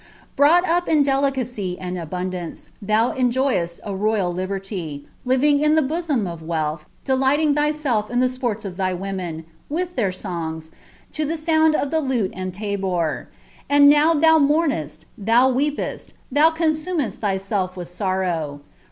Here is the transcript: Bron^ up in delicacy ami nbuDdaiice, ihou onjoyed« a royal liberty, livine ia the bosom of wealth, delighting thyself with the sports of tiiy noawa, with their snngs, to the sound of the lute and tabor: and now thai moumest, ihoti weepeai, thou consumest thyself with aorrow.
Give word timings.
Bron^ 0.35 0.67
up 0.67 0.89
in 0.89 1.03
delicacy 1.03 1.77
ami 1.79 1.99
nbuDdaiice, 1.99 2.69
ihou 2.83 3.15
onjoyed« 3.15 3.79
a 3.83 3.95
royal 3.95 4.31
liberty, 4.33 5.05
livine 5.27 5.59
ia 5.59 5.69
the 5.75 5.83
bosom 5.83 6.25
of 6.25 6.41
wealth, 6.41 6.85
delighting 7.05 7.53
thyself 7.53 8.09
with 8.09 8.19
the 8.19 8.27
sports 8.27 8.65
of 8.65 8.77
tiiy 8.77 8.97
noawa, 8.97 9.43
with 9.69 9.95
their 9.95 10.09
snngs, 10.09 10.71
to 11.11 11.23
the 11.23 11.37
sound 11.37 11.75
of 11.75 11.91
the 11.91 12.01
lute 12.01 12.31
and 12.35 12.51
tabor: 12.51 13.29
and 13.69 13.87
now 13.89 14.15
thai 14.15 14.39
moumest, 14.39 15.05
ihoti 15.23 15.53
weepeai, 15.77 16.13
thou 16.31 16.49
consumest 16.49 17.19
thyself 17.21 17.77
with 17.77 17.87
aorrow. 18.01 18.61